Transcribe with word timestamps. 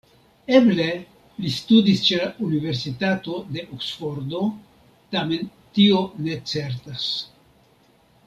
Eble 0.59 0.85
li 1.43 1.49
studis 1.55 1.99
ĉe 2.05 2.15
la 2.21 2.29
Universitato 2.47 3.35
de 3.57 3.65
Oksfordo, 3.77 4.41
tamen 5.17 5.47
tio 5.77 6.01
ne 6.29 6.39
certas. 6.55 7.07